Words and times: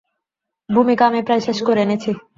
ভূমিকা 0.69 1.03
আমি 1.07 1.21
প্রায় 1.23 1.41
শেষ 1.47 1.57
করে 1.67 1.79
এনেছি। 1.85 2.11